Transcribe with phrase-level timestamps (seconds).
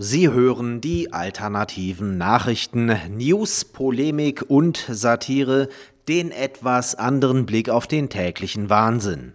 [0.00, 5.68] Sie hören die alternativen Nachrichten, News, Polemik und Satire,
[6.06, 9.32] den etwas anderen Blick auf den täglichen Wahnsinn.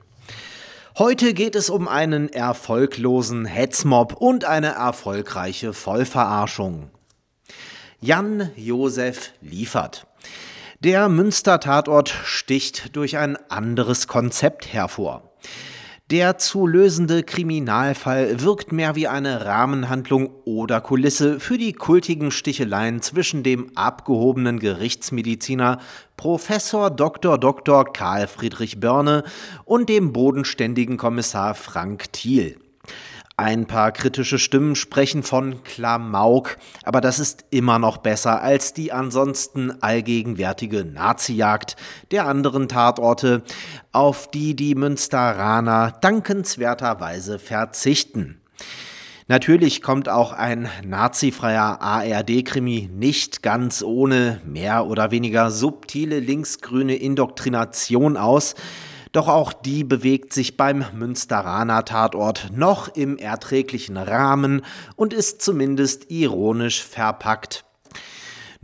[0.97, 6.91] Heute geht es um einen erfolglosen Hetzmob und eine erfolgreiche Vollverarschung.
[7.99, 10.07] Jan Josef liefert.
[10.79, 15.29] Der Münster-Tatort sticht durch ein anderes Konzept hervor.
[16.11, 23.01] Der zu lösende Kriminalfall wirkt mehr wie eine Rahmenhandlung oder Kulisse für die kultigen Sticheleien
[23.01, 25.79] zwischen dem abgehobenen Gerichtsmediziner
[26.17, 27.37] Professor Dr.
[27.37, 27.85] Dr.
[27.85, 29.23] Karl Friedrich Börne
[29.63, 32.57] und dem bodenständigen Kommissar Frank Thiel.
[33.35, 38.91] Ein paar kritische Stimmen sprechen von Klamauk, aber das ist immer noch besser als die
[38.91, 41.75] ansonsten allgegenwärtige Nazijagd
[42.11, 43.41] der anderen Tatorte,
[43.91, 48.39] auf die die Münsteraner dankenswerterweise verzichten.
[49.27, 58.15] Natürlich kommt auch ein nazifreier ARD-Krimi nicht ganz ohne mehr oder weniger subtile linksgrüne Indoktrination
[58.15, 58.53] aus,
[59.13, 66.11] doch auch die bewegt sich beim Münsteraner Tatort noch im erträglichen Rahmen und ist zumindest
[66.11, 67.63] ironisch verpackt.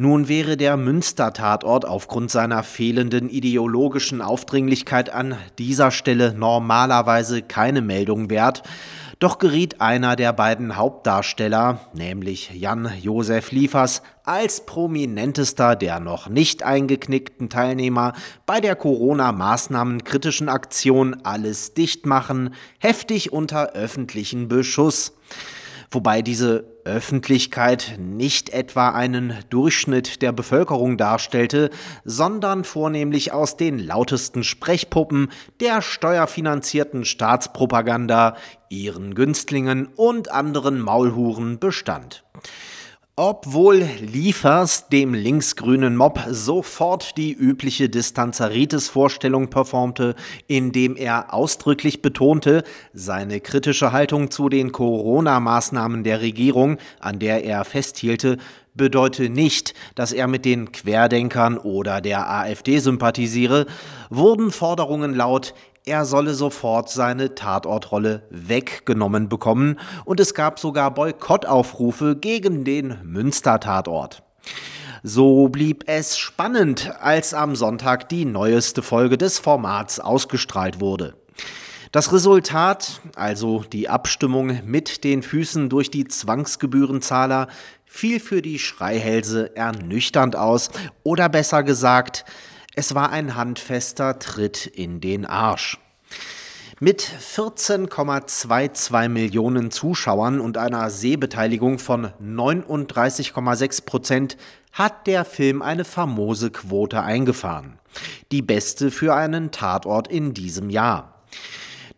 [0.02, 8.30] Nun wäre der Münster-Tatort aufgrund seiner fehlenden ideologischen Aufdringlichkeit an dieser Stelle normalerweise keine Meldung
[8.30, 8.64] wert,
[9.19, 16.63] doch geriet einer der beiden Hauptdarsteller, nämlich Jan Josef Liefers, als prominentester der noch nicht
[16.63, 18.13] eingeknickten Teilnehmer
[18.45, 25.11] bei der Corona-Maßnahmen-kritischen Aktion Alles dicht machen, heftig unter öffentlichen Beschuss.
[25.91, 31.69] Wobei diese Öffentlichkeit nicht etwa einen Durchschnitt der Bevölkerung darstellte,
[32.03, 38.35] sondern vornehmlich aus den lautesten Sprechpuppen der steuerfinanzierten Staatspropaganda,
[38.69, 42.23] ihren Günstlingen und anderen Maulhuren bestand.
[43.22, 50.16] Obwohl Liefers dem linksgrünen Mob sofort die übliche Distanzaritis-Vorstellung performte,
[50.47, 52.63] indem er ausdrücklich betonte,
[52.94, 58.38] seine kritische Haltung zu den Corona-Maßnahmen der Regierung, an der er festhielte,
[58.79, 63.67] bedeute nicht, dass er mit den Querdenkern oder der AfD sympathisiere,
[64.09, 65.53] wurden Forderungen laut,
[65.85, 74.23] er solle sofort seine Tatortrolle weggenommen bekommen und es gab sogar Boykottaufrufe gegen den Münster-Tatort.
[75.03, 81.16] So blieb es spannend, als am Sonntag die neueste Folge des Formats ausgestrahlt wurde.
[81.91, 87.47] Das Resultat, also die Abstimmung mit den Füßen durch die Zwangsgebührenzahler,
[87.85, 90.69] fiel für die Schreihälse ernüchternd aus
[91.01, 92.25] oder besser gesagt,
[92.75, 95.79] es war ein handfester Tritt in den Arsch.
[96.79, 104.38] Mit 14,22 Millionen Zuschauern und einer Sehbeteiligung von 39,6 Prozent
[104.73, 107.79] hat der Film eine famose Quote eingefahren.
[108.31, 111.19] Die beste für einen Tatort in diesem Jahr.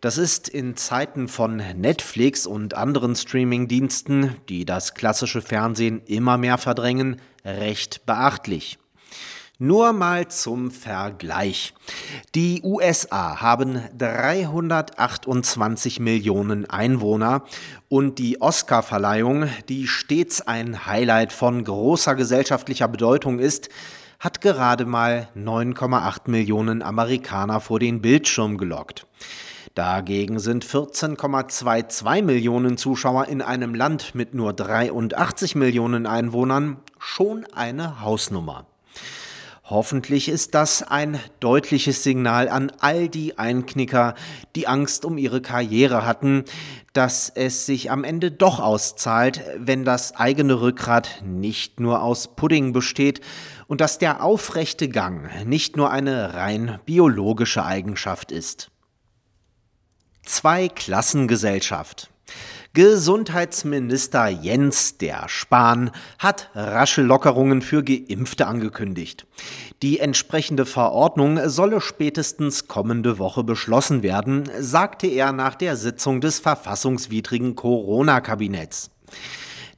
[0.01, 6.57] Das ist in Zeiten von Netflix und anderen Streamingdiensten, die das klassische Fernsehen immer mehr
[6.57, 8.79] verdrängen, recht beachtlich.
[9.59, 11.75] Nur mal zum Vergleich.
[12.34, 17.44] Die USA haben 328 Millionen Einwohner
[17.88, 23.69] und die Oscarverleihung, die stets ein Highlight von großer gesellschaftlicher Bedeutung ist,
[24.19, 29.06] hat gerade mal 9,8 Millionen Amerikaner vor den Bildschirm gelockt.
[29.76, 38.02] Dagegen sind 14,22 Millionen Zuschauer in einem Land mit nur 83 Millionen Einwohnern schon eine
[38.02, 38.66] Hausnummer.
[39.64, 44.16] Hoffentlich ist das ein deutliches Signal an all die Einknicker,
[44.58, 46.44] die Angst um ihre Karriere hatten,
[46.92, 52.74] dass es sich am Ende doch auszahlt, wenn das eigene Rückgrat nicht nur aus Pudding
[52.74, 53.22] besteht
[53.68, 58.72] und dass der aufrechte Gang nicht nur eine rein biologische Eigenschaft ist.
[60.24, 62.09] Zwei-Klassengesellschaft.
[62.74, 69.28] Gesundheitsminister Jens der Spahn hat rasche Lockerungen für Geimpfte angekündigt.
[69.81, 76.40] Die entsprechende Verordnung solle spätestens kommende Woche beschlossen werden, sagte er nach der Sitzung des
[76.40, 78.90] verfassungswidrigen Corona-Kabinetts.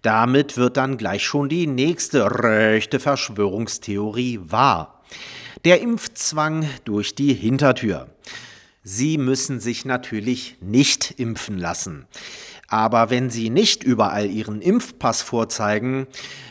[0.03, 5.01] Damit wird dann gleich schon die nächste rechte Verschwörungstheorie wahr.
[5.65, 8.07] Der Impfzwang durch die Hintertür.
[8.83, 12.05] Sie müssen sich natürlich nicht impfen lassen.
[12.67, 16.07] Aber wenn Sie nicht überall Ihren Impfpass vorzeigen,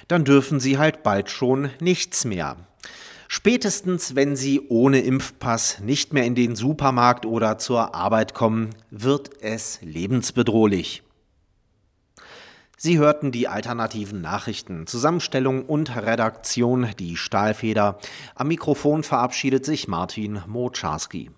[0.08, 2.56] dann dürfen Sie halt bald schon nichts mehr.
[3.28, 9.42] Spätestens, wenn Sie ohne Impfpass nicht mehr in den Supermarkt oder zur Arbeit kommen, wird
[9.42, 11.02] es lebensbedrohlich.
[12.76, 17.98] Sie hörten die alternativen Nachrichten, Zusammenstellung und Redaktion die Stahlfeder.
[18.34, 21.30] Am Mikrofon verabschiedet sich Martin Moczarski.